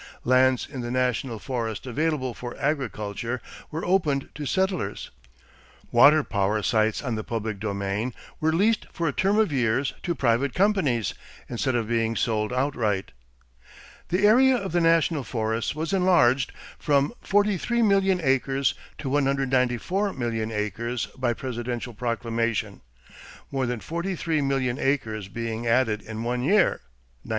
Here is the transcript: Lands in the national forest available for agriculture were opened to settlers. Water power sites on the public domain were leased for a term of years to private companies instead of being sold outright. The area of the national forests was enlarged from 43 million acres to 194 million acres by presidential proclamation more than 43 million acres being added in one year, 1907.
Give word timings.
Lands 0.23 0.67
in 0.67 0.81
the 0.81 0.89
national 0.89 1.37
forest 1.37 1.85
available 1.85 2.33
for 2.33 2.57
agriculture 2.59 3.39
were 3.69 3.85
opened 3.85 4.29
to 4.33 4.47
settlers. 4.47 5.11
Water 5.91 6.23
power 6.23 6.63
sites 6.63 7.03
on 7.03 7.13
the 7.13 7.23
public 7.23 7.59
domain 7.59 8.11
were 8.39 8.51
leased 8.51 8.87
for 8.91 9.07
a 9.07 9.13
term 9.13 9.37
of 9.37 9.51
years 9.51 9.93
to 10.01 10.15
private 10.15 10.55
companies 10.55 11.13
instead 11.47 11.75
of 11.75 11.87
being 11.87 12.15
sold 12.15 12.51
outright. 12.51 13.11
The 14.09 14.25
area 14.25 14.55
of 14.57 14.71
the 14.71 14.81
national 14.81 15.23
forests 15.23 15.75
was 15.75 15.93
enlarged 15.93 16.51
from 16.79 17.13
43 17.21 17.83
million 17.83 18.19
acres 18.23 18.73
to 18.97 19.09
194 19.09 20.13
million 20.13 20.49
acres 20.51 21.05
by 21.15 21.33
presidential 21.33 21.93
proclamation 21.93 22.81
more 23.51 23.67
than 23.67 23.79
43 23.79 24.41
million 24.41 24.79
acres 24.79 25.27
being 25.27 25.67
added 25.67 26.01
in 26.01 26.23
one 26.23 26.41
year, 26.41 26.81
1907. 27.21 27.29